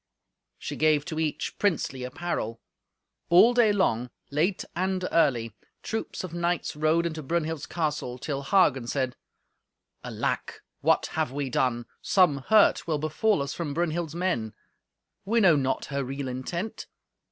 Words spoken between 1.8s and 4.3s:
apparel. All day long,